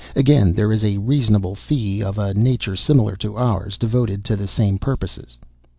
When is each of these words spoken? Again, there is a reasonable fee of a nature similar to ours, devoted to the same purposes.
Again, 0.15 0.53
there 0.53 0.71
is 0.71 0.83
a 0.83 0.97
reasonable 0.97 1.53
fee 1.53 2.01
of 2.01 2.17
a 2.17 2.33
nature 2.33 2.75
similar 2.75 3.15
to 3.17 3.37
ours, 3.37 3.77
devoted 3.77 4.25
to 4.25 4.35
the 4.35 4.47
same 4.47 4.79
purposes. 4.79 5.37